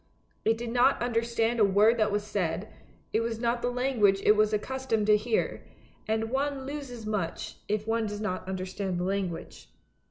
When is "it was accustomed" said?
4.23-5.05